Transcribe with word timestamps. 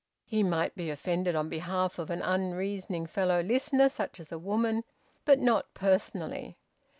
He 0.25 0.41
might 0.41 0.73
be 0.73 0.89
offended 0.89 1.35
on 1.35 1.47
behalf 1.47 1.99
of 1.99 2.09
an 2.09 2.23
unreasoning 2.23 3.05
fellow 3.05 3.39
listener, 3.43 3.87
such 3.87 4.19
as 4.19 4.31
a 4.31 4.39
woman, 4.39 4.83
but 5.25 5.37
not 5.37 5.71
personally. 5.75 6.57